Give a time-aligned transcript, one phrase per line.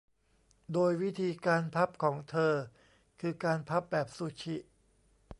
[0.73, 2.53] โดยวิธีการพับของเธอ
[3.21, 4.55] คือการพับแบบซูชิ